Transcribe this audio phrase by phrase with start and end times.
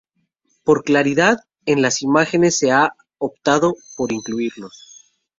[0.63, 5.13] Por claridad en las imágenes se ha optado por incluirlos.